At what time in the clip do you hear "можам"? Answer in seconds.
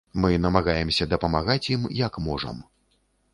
2.29-2.65